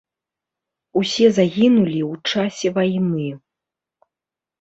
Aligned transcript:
Усе 1.01 1.27
загінулі 1.37 1.99
ў 2.05 2.31
часе 2.31 2.67
вайны. 2.79 3.27